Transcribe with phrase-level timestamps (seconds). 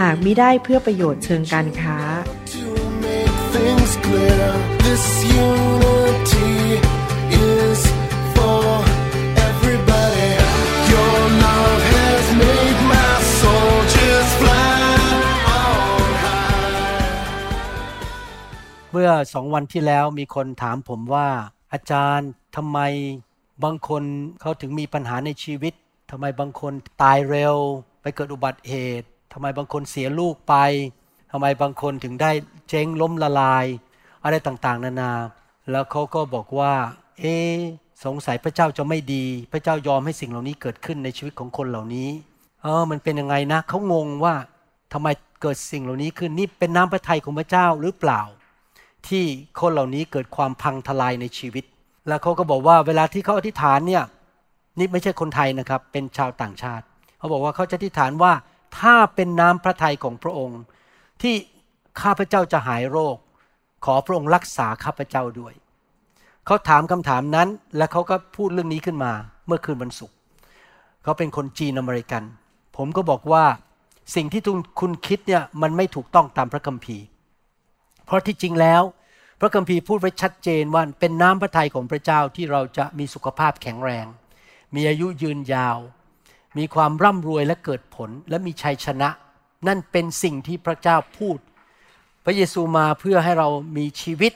[0.00, 1.98] หากมิได้เพื่อประโยชน์เชิงการค้า
[18.90, 21.28] เมื่อสองวันที่แล้วมีคนถามผมว่า
[21.72, 22.78] อาจารย์ทำไม
[23.64, 24.02] บางคน
[24.40, 25.74] เขาถึงมีปัญหาในชีวิต
[26.10, 26.72] ทำไมบางคน
[27.02, 27.56] ตายเร็ว
[28.02, 30.54] ไปเกิดอุบัติเหตุ ทำไมบางคนเสียลูกไป
[31.30, 32.30] ทำไมบางคนถึงได้
[32.68, 33.66] เจ๊งล้มละลาย
[34.24, 35.12] อะไรต่างๆ นานา
[35.70, 36.74] แล้วเขาก็บอกว่า
[37.20, 37.36] เอ๊
[38.04, 42.08] สงสัยพระเจ้าจะไม่ดี พระเจ้ายอมให้สิ่งเหล่านี้เกิดขึ้นในชีวิตของคนเหล่านี้
[42.62, 44.34] เออ มันเป็นยังไงนะ เขางงว่า
[44.92, 45.08] ทำไม
[45.42, 48.20] เกิดสิ่งเหล่านี้ขึ้น นี่เป็นน้ำพระทัยของพระเจ้าหรือเปล่า
[49.08, 49.24] ที่
[49.60, 51.64] คนเหล่านี้เกิดความพังทลายในชีวิต
[52.08, 54.04] แล้วเขาก็บอกว่าเวลาที่เขาอธิษฐานเนี่ย
[54.78, 56.84] นี่ไม่ใช่คนไทยนะครับ เป็นชาวต่างชาติ
[57.18, 58.32] เขาบอกว่าเขาจะอธิษฐานว่า
[58.78, 60.60] ถ้าเป็นน้ำพระทัยของพระองค์
[61.22, 61.34] ที่
[62.00, 63.16] ข้าพเจ้าจะหายโรค
[63.84, 65.54] ขอพระองค์รักษาข้าพเจ้าด้วย
[66.46, 69.12] เขาถามคำถามนั้น และเขาก็พูดเรื่องนี้ขึ้นมา
[69.46, 70.16] เมื่อคืนวันศุกร์
[71.02, 72.22] เขาเป็นคนจีนอเมริกัน
[72.76, 73.44] ผมก็บอกว่า
[74.14, 74.42] สิ่งที่
[74.80, 77.04] คุณคิดเนี่ยมันไม่ถูกต้องตามพระคัมภีร์
[78.06, 78.82] เพราะที่จริงแล้ว
[79.40, 84.06] พระคัมภีร์พูดไว้ชัดเจนว่าเป็นน้ำพระทัยของพระเจ้าที่เราจะมีสุขภาพแข็งแรง
[84.74, 85.78] มีอายุยืนยาว
[86.58, 89.08] มีความร่ำรวยและเกิดผลและมีชัยชนะ
[89.66, 91.38] นั่นเป็นสิ่งที่พระเจ้าพูด
[92.24, 94.32] พระเยซูมาเพื่อให้เรามีชีวิต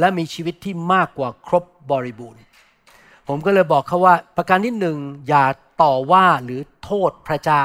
[0.00, 2.42] และมีชีวิตที่มากกว่าครบบริบูรณ์
[3.28, 5.44] ผมก็เลยบอกเขาว่าประการที่หนึ่งอย่า
[5.82, 7.64] ต่อว่าหรือโทษพระเจ้า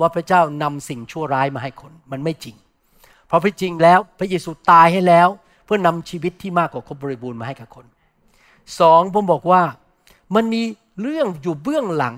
[0.00, 2.56] ว่าพระเจ้านำสิ่งชั่วร้ายมาให้คนมันไม่จริง
[3.26, 5.28] เพราะพระจริงแล้วพระเยซูตายให้แล้ว
[5.64, 7.86] เพื่อนำชีวิตที่มากกว่าครบบริบูรณ์มาให้กับคน
[8.80, 9.62] สองผมบอกว่า
[10.34, 10.62] มันมี
[11.00, 12.16] เรื่องอยู่เบื้องหลัง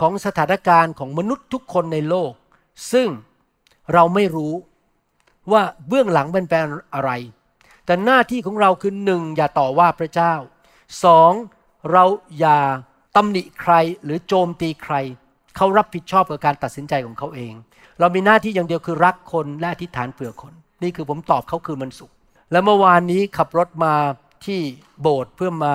[0.00, 2.32] ของสถานการณ์ของมนุษย์ทุกคนในโลก
[2.92, 3.08] ซึ่ง
[3.92, 4.54] เราไม่รู้
[5.52, 6.62] ว่าเบื้องหลังมันเป็น
[6.94, 7.10] อะไร
[7.86, 10.34] แต่หน้าที่ของเราคือหนึ่งอย่าต่อว่าพระเจ้า
[11.04, 11.32] สอง
[11.92, 12.04] เรา
[12.38, 12.58] อย่า
[13.16, 13.72] ตำหนิใคร
[14.04, 14.94] หรือโจมตีใคร
[15.56, 17.52] เขารับผิดชอบกับการตัดสินใจของเขาเอง
[18.00, 22.10] เรามีหน้าที่อย่างเดียวคือรักคนและอธิษฐานเผื่อคน นี่คือผมตอบเขาคือมันสุข
[22.50, 23.94] และเมื่อวานนี้ขับรถมา
[24.46, 24.60] ที่
[25.00, 25.74] โบสถ์เพื่อมา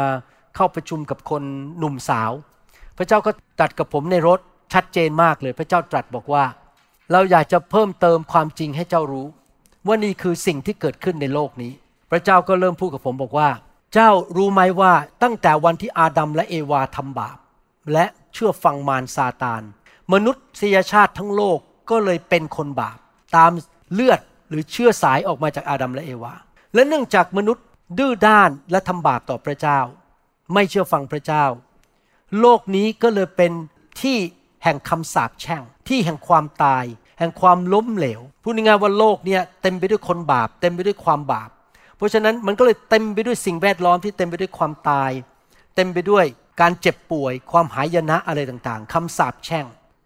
[0.55, 1.43] เข้าประชุมกับคน
[1.77, 2.31] หนุ่มสาว
[2.99, 4.39] พระเจ้าก็ตรัสกับผมในรถ
[4.73, 6.45] ชัดเจนมากเลย พระเจ้าตรัสบอกว่า
[7.11, 9.27] เราอยากจะเพิ่มเติมความจริงให้เจ้ารู้
[9.87, 11.71] ว่านี่คือสิ่งที่เกิดขึ้นในโลกนี้
[12.11, 13.49] พระเจ้าก็เริ่มพูดกับผมบอกว่า
[13.93, 14.93] เจ้ารู้ไหมว่า
[15.23, 17.37] ตั้งแต่วันที่อาดัมและเอวาทำบาป
[17.93, 19.61] และเชื่อฟังมารซาตาน
[20.13, 20.31] มนุ
[20.61, 22.97] ษยชาติทั้งโลกก็เลยเป็นคนบาป
[23.35, 23.51] ตาม
[23.93, 26.33] เลือดหรือเชื่อสายออกมาจากอาดัมและเอวา
[26.73, 27.65] และเนื่องจากมนุษย์
[27.97, 29.79] ดื้อด้านและทำบาปต่อพระเจ้า
[30.53, 31.45] ไม่เชื่อฟังพระเจ้า
[32.39, 33.51] โลกนี้ก็เลยเป็น
[34.01, 34.17] ที่
[34.63, 36.85] แห่งคำสาปแช่ง ที่แห่งความตาย
[37.19, 41.49] แห่งความล้มเหลว พูดง่ายๆว่าโลกเนี่ยเต็มไปด้วยคนบาป เต็มไปด้วยความบาป
[41.97, 45.11] เพราะฉะนั้นมันก็เลยเต็มไปด้วยสิ่งแวดล้อมที่เต็มไปด้วยความตาย
[45.75, 46.25] เต็มไปด้วย
[46.61, 49.65] การเจ็บป่วย ความหายนะอะไรต่างๆคำสาปแช่ง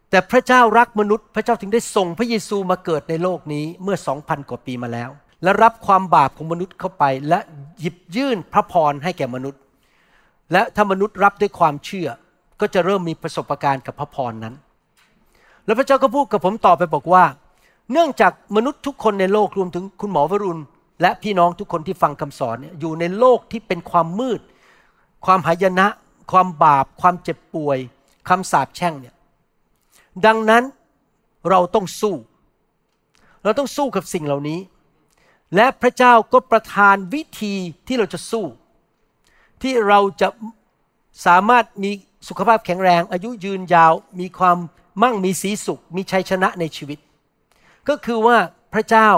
[0.10, 5.10] แต่พระเจ้ารักมนุษย์ พระเจ้าถึงได้ส่งพระเยซูมาเกิดในโลกนี้เมื่อสองพันกว่าปีมาแล้ว
[5.44, 7.40] และรับความบาปของมนุษย์เข้าไป และ
[7.80, 9.60] หยิบยื่นพระพรให้แก่มนุษย์
[10.52, 12.08] และถ้ามนุษย์รับด้วยความเชื่อ
[12.60, 14.56] ก็จะเริ่มมีประสบการณ์กับพระพรนั้น
[15.66, 17.24] แล้วพระเจ้าก็พูดกับผมต่อไปบอกว่า
[17.92, 20.62] เนื่องจากมนุษย์ทุกคนในโลกรวมถึงคุณหมอวรุณ
[21.02, 24.40] และพี่น้องทุกคนที่ฟังคำสอนอยู่ในโลกที่เป็นความมืด
[25.26, 25.88] ความหายนะ
[26.32, 27.78] ความบาป ความเจ็บป่วย
[28.30, 29.16] คำสาปแช่งเนี่ย
[30.26, 30.64] ดังนั้น
[31.50, 32.16] เราต้องสู้
[33.44, 34.60] เราต้องสู้กับสิ่งเหล่านี้
[35.56, 37.54] และพระเจ้าก็ประทานวิธี
[37.88, 38.46] ที่เราจะสู้
[39.64, 40.28] ที่เราจะ
[41.26, 41.92] สามารถมี
[42.28, 44.58] สุขภาพแข็งแรง อายุยืนยาวมีความ
[45.02, 47.00] มั่งมีสีสุข มีชัยชนะในชีวิต
[47.90, 48.38] ก็คือว่า
[48.74, 49.10] พระเจ้า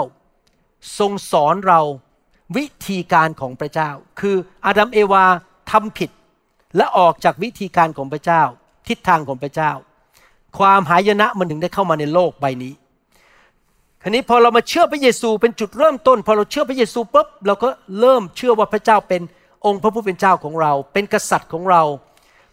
[0.98, 1.80] ทรงสอนเรา
[2.56, 3.90] วิธีการของพระเจ้า
[4.20, 5.24] คืออาดัมเอวา
[5.70, 6.10] ทำผิด
[6.76, 8.42] และออกจากวิธีการของพระเจ้า
[8.88, 9.72] ทิศทางของพระเจ้า
[10.58, 12.74] ความหายนะมันถึงได้เข้ามาในโลกใบนี้
[14.02, 17.68] คราวนี้พอเรามาเชื่อพระเยซูเป็นจุดเริ่มต้น พอเราเชื่อพระเยซูปุ๊บเราก็
[18.00, 19.22] เริ่มเชื่อว่าพระเจ้าเป็น
[19.66, 21.82] องค์พระผู้เป็นเจ้าของเรา เป็นกษัตริย์ของเรา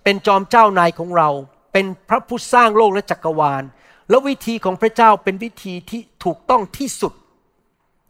[0.03, 1.29] เป็นจอมเจ้านายของเรา
[1.73, 3.63] เป็นพระผู้สร้างโลกและจักรวาล
[4.09, 7.13] แล้ววิธีของพระเจ้าเป็นวิธีที่ถูกต้องที่สุด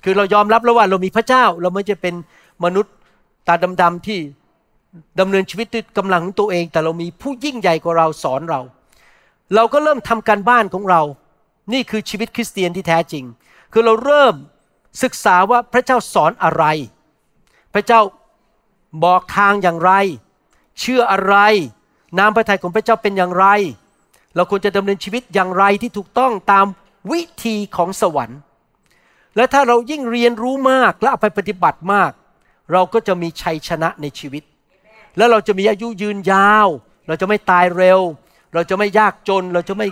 [0.04, 2.16] คือเรายอมรับแล้วว่าเรามีพระเจ้า เราไม่จะเป็น
[2.64, 2.94] มนุษย์
[3.48, 4.20] ตาดำๆที่
[5.20, 8.62] ดำเนินชีวิตด้วยกำลังของตัวเอง แต่เรามีผู้ยิ่งใหญ่กว่าเราสอนเรา
[9.56, 11.02] เราก็เริ่มทำการบ้านของเรา
[11.74, 13.24] นี่คือชีวิตคริสเตียนที่แท้จริง
[13.74, 14.36] คือเราเริ่ม
[15.04, 16.64] ศึกษาว่าพระเจ้าสอนอะไร
[17.74, 18.00] พระเจ้า
[19.04, 19.92] บอกทางอย่างไร
[20.80, 21.36] เชื่ออะไร
[22.18, 23.46] น้ำพระทัยของพระเจ้าเป็นอย่างไร
[24.36, 26.66] เราควรจะดำเนินชีวิตอย่างไรที่ถูกต้องตาม
[27.12, 28.40] วิธีของสวรรค์
[29.36, 32.12] และถ้าเรายิ่งเรียนรู้มากและเอาไปปฏิบัติมาก
[32.72, 34.44] เราก็จะมีชัยชนะในชีวิต
[35.18, 36.68] แล้วเราจะมีอายุยืนยาว
[37.08, 38.00] เราจะไม่ตายเร็ว
[38.54, 39.88] เราจะไม่ยากจน เราจะไม่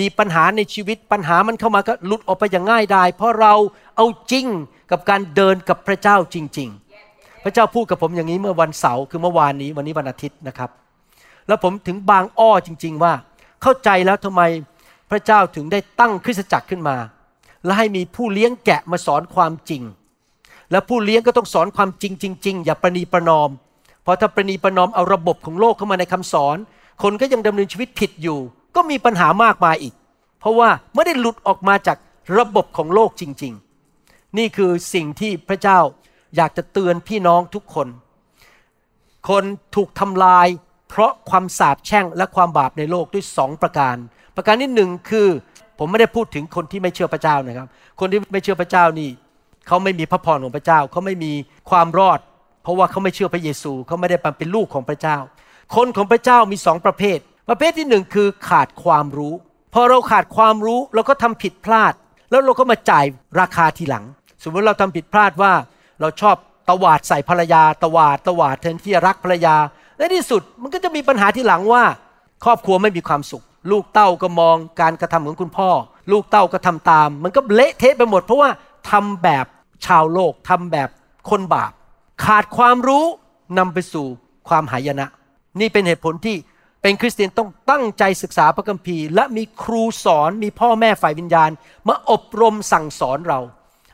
[0.00, 3.54] มีปัญหาในชีวิตปัญหามันเข้ามาก็หลุดออกไปอย่างง่ายดายเพราะเรา
[3.96, 4.46] เอาจริง
[4.90, 6.83] กับการเดินกับพระเจ้าจริง ๆ
[7.44, 10.70] พระเจ้าพูดกับผมอย่างนี้เมื่อวันเสาร์คือเมื่อวานนี้วันนี้วันอาทิตย์นะครับ
[11.48, 13.12] แล้วผมถึงบางอ้อจริง ๆ ว่า
[13.62, 14.42] เข้าใจแล้วทำไม
[15.10, 16.96] พระเจ้าถึงได้ตั้งคริสตจักรขึ้นมา
[17.64, 19.82] และให้มีผู้เลี้ยงแกะมาสอนความจริง
[20.70, 23.50] และผู้เลี้ยงก็ต้องสอนความจริงจริงๆอย่าประนีประนอม
[24.02, 26.56] เพราะถ้าประนีประนอมเอาระบบของโลกเข้ามาในคำสอน
[27.02, 28.38] คนก็ยังดำเนินชีวิตผิดอยู่
[28.74, 29.94] ก็มีปัญหามากมายอีก
[30.40, 31.98] เพราะว่าไม่ได้หลุดออกมาจาก
[32.38, 33.52] ระบบของโลกจริง
[33.94, 35.78] ๆ นี่คือสิ่งที่พระเจ้า
[36.36, 37.88] อยากจะเตือนพี่น้องทุกคน
[39.28, 39.44] คน
[39.76, 40.48] ถูกทำลาย
[40.88, 43.96] เพราะความสาปแช่งและความบาปในโลกด้วยสองประการ
[44.36, 45.28] ประการที่หนึ่งคือ
[45.78, 47.68] ผมไม่ได้พูดถึงคนที่ไม่เชื่อพระเจ้านะครับ
[48.00, 49.10] คนที่ไม่เชื่อพระเจ้านี่
[49.66, 51.32] เขาไม่มีพระพรของพระเจ้าเขาไม่มี
[51.70, 52.20] ความรอด
[52.62, 55.16] เพราะว่าเขาไม่เชื่อพระเยซูเขาไม่ได้เป็นลูกของพระเจ้า
[55.74, 59.34] คนของพระเจ้ามีสองประเภท ประเภทที่หนึ่งคือขาดความรู้
[59.74, 61.94] พอเราขาดความรู้เราก็ทำผิดพลาด
[62.30, 63.04] แล้วเราก็มาจ่าย
[63.40, 64.04] ราคาทีหลัง
[64.42, 65.52] สมมติเราทำผิดพลาดว่า
[66.00, 66.36] เราชอบ
[66.70, 69.56] ตวาดใส่ภรรยา ตวาดตวาดแทนที่จะรักภรรยา
[69.96, 71.84] ในที่สุดมันก็จะมีปัญหาที่หลังว่า
[72.44, 75.70] ครอบครัวไม่มีความสุข ลูกเต้าก็มองการกระทำของคุณพ่อ
[76.12, 78.50] ลูกเต้าก็ทำตาม มันก็เละเทะไปหมด เพราะว่า
[78.90, 79.46] ทำแบบ
[79.86, 80.88] ชาวโลกทำแบบ
[81.30, 81.72] คนบาป
[82.24, 83.04] ขาดความรู้
[83.58, 84.06] นำไปสู่
[84.48, 85.06] ความหายนะ
[85.60, 86.36] นี่เป็นเหตุผลที่
[86.82, 91.50] เป็นคริสเตียนต้องตั้งใจศึกษาพระคัมภีร์ และมีครูสอนมีพ่อแม่ฝ่ายวิญญาณ
[91.88, 93.40] มาอบรมสั่งสอนเรา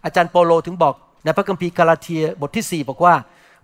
[0.05, 0.95] อาจารย์โปโลถึงบอก
[1.25, 3.15] ในพระคัมภีร์กาลาเทียบทที่ 4 บอกว่า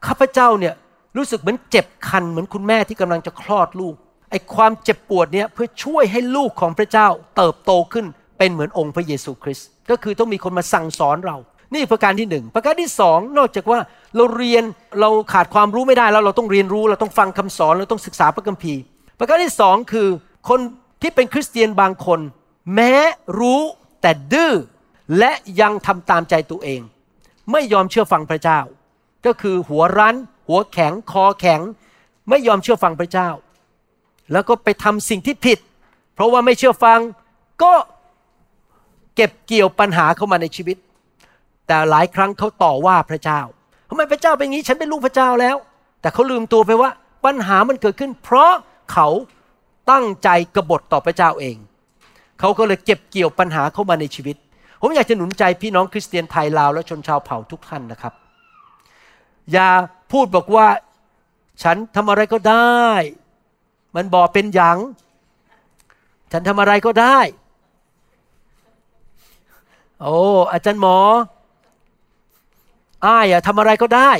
[0.06, 0.74] ข้าพเจ้าเนี่ย
[1.16, 3.94] รู้สึกเหมือนเจ็บคันเหมือนคุณแม่ที่กำลังจะคลอดลูก
[4.30, 8.06] ไอ้ความเจ็บปวดเนี่ยเพื่อช่วยให้ลูกของพระเจ้าเติบโตขึ้น
[8.38, 11.36] เป็นเหมือนองค์พระเยซูคริสต์ก็คือต้องมีคนมาสั่งสอนเรา
[11.74, 13.78] นี่ประการที่หนึ่งประการที่สองนอกจากว่า
[14.16, 14.64] เราเรียน
[15.00, 18.80] เราขาดความรู้ไม่ได้แล้วเราต้องเรียนรู้เราต้องฟังคำสอนเราต้องศึกษาพระคัมภีร์
[19.18, 20.08] ประการที่สองคือ
[20.48, 20.60] คน
[21.02, 22.20] ที่เป็นคริสเตียนบางคน
[22.74, 22.94] แม้
[23.40, 23.60] รู้
[24.02, 24.52] แต่ดื้อ
[25.18, 26.80] และยังทำตามใจตัวเอง
[27.52, 28.60] ไม่ยอมเชื่อฟังพระเจ้า
[29.26, 30.16] ก็คือหัวรั้น
[30.48, 31.60] หัวแข็งคอแข็ง
[32.28, 33.28] ไม่ยอมเชื่อฟังพระเจ้า
[34.32, 35.58] แล้วก็ไปทำสิ่งที่ผิด
[36.14, 36.98] เพราะว่าไม่เชื่อฟัง
[37.62, 37.72] ก็
[39.16, 40.76] เก็บเกี่ยวปัญหาเข้ามาในชีวิต
[41.66, 43.40] แต่หลายครั้งเขาต่อว่าพระเจ้า
[43.88, 45.56] ทำไมพระเจ้าเป็นงี้ฉันเป็นลูกพระเจ้าแล้ว
[46.00, 46.90] แต่เขาลืมตัวไปว่า
[47.24, 48.52] ปัญหามันเกิดขึ้น เพราะ
[48.92, 49.08] เขา
[49.90, 51.56] ตั้งใจกบฏต่อพระเจ้าเอง
[52.40, 54.36] เขาก็เลยเก็บเกี่ยวปัญหาเข้ามาในชีวิต
[54.80, 58.14] ผมอยากจะหนุนใจพี่น้องคริสเตียนไทยลาวและชนชาวเผ่าทุกท่านนะครับ
[59.52, 59.68] อย่า
[60.12, 60.66] พูดบอกว่า
[61.62, 62.82] ฉันทำอะไรก็ได้
[63.96, 64.76] มันบอกเป็นอย่าง
[66.32, 67.18] ฉันทำอะไรก็ได้
[70.00, 70.16] โอ้
[70.52, 70.98] อาจารย์หมอ
[73.06, 74.10] อ้ายอะทำอะไรก็ได้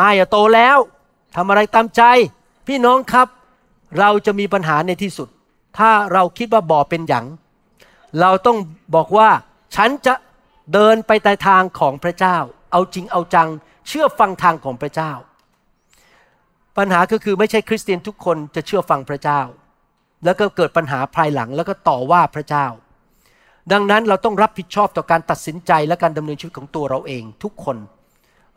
[0.00, 0.78] อ้ายอะโตแล้ว
[1.36, 2.02] ทำอะไรตามใจ
[2.66, 3.28] พี่น้องครับ
[3.98, 5.28] เราจะมีปัญหาในที่สุด
[5.78, 7.24] ถ้าเราคิดว่าบ่อเป็นหยัง
[8.20, 8.58] เราต้อง
[8.94, 9.28] บอกว่า
[9.76, 10.14] ฉันจะ
[10.72, 12.36] เดินไปในทางของพระเจ้า
[12.72, 13.48] เอาจริงเอาจัง
[13.88, 15.12] เชื่อฟังทางของพระเจ้า
[16.78, 19.40] ปัญหาก็คือไม่ใช่คริสเตียนทุกคนจะเชื่อฟังพระเจ้า
[20.24, 22.66] แล้วก็เกิดปัญหาภายหลังแล้วก็ต่อว่าพระเจ้า
[23.72, 27.76] ดังนั้นเราต้องรับผิดชอบต่อการตัดสินใจและการดำเนินชีวิตของตัวเราเองทุกคน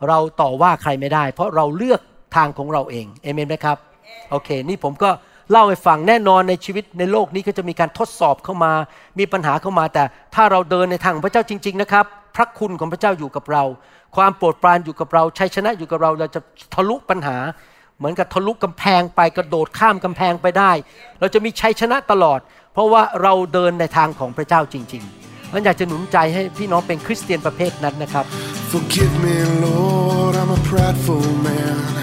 [0.08, 2.02] เราต่อว่าใครไม่ได้ เพราะเราเลือก
[2.36, 3.78] ทางของเราเองเอเมนไหมครับ
[4.30, 5.10] โอเค นี่ผมก็
[5.52, 8.74] เล่าให้ฟังแน่นอนในชีวิตในโลกนี้ก็จะมีการทดสอบเข้ามา
[9.20, 10.04] มีปัญหาเข้ามา แต่
[10.36, 13.64] ถ้าเราเดินในทางของพระเจ้าจริง ๆ นะครับ พระคุณของพระเจ้าอยู่กับเรา
[14.16, 16.42] ความโปรดปรานอยู่กับเราชัยชนะอยู่กับเราเราจะ
[16.74, 17.38] ทะลุปัญหา
[17.98, 20.72] เหมือนกับทะลุกำแพงไปกระโดดข้ามกำแพงไปได้
[21.20, 22.40] เราจะมีชัยชนะตลอด
[22.74, 28.26] เพราะว่าเราเดินในทางของพระเจ้าจริงๆมันอยากจะหนุนใจให้พี่น้องเป็นคริสเตียนประเภทนั้นนะครับ
[28.72, 32.03] Forgive me, Lord, I'm a prideful man.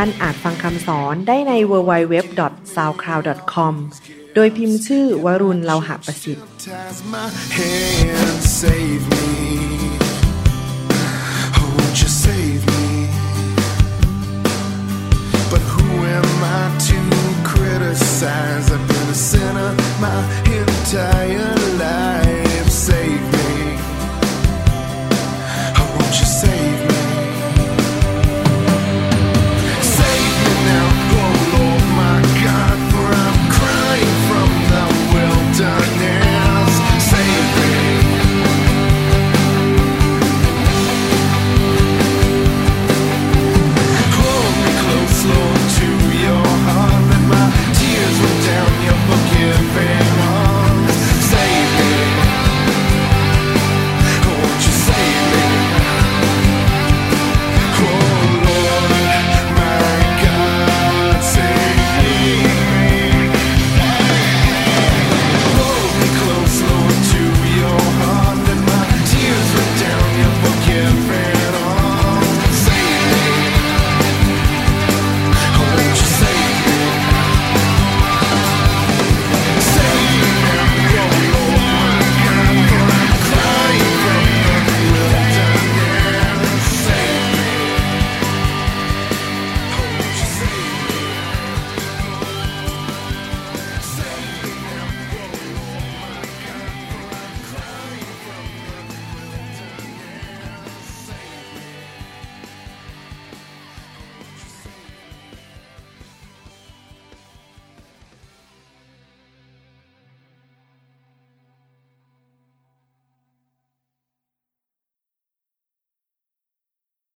[0.00, 3.74] านอาจฟังคำสอนได้ใน www.soundcloud.com
[4.34, 6.46] โดยพิมพ์ชื่อวรุณเลาหะประสิทธิ์
[15.52, 15.88] But who
[16.18, 16.98] am I to
[17.50, 18.66] criticize?
[18.74, 19.70] I've been a sinner
[20.04, 20.18] my
[20.58, 22.29] entire life.